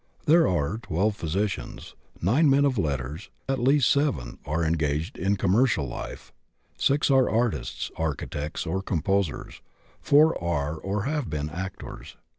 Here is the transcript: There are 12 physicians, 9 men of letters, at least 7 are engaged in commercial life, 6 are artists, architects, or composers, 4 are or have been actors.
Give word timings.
There 0.25 0.47
are 0.47 0.79
12 0.79 1.15
physicians, 1.15 1.93
9 2.23 2.49
men 2.49 2.65
of 2.65 2.79
letters, 2.79 3.29
at 3.47 3.59
least 3.59 3.91
7 3.91 4.39
are 4.47 4.63
engaged 4.65 5.15
in 5.15 5.35
commercial 5.35 5.87
life, 5.87 6.33
6 6.79 7.11
are 7.11 7.29
artists, 7.29 7.91
architects, 7.97 8.65
or 8.65 8.81
composers, 8.81 9.61
4 9.99 10.43
are 10.43 10.75
or 10.77 11.03
have 11.03 11.29
been 11.29 11.51
actors. 11.51 12.17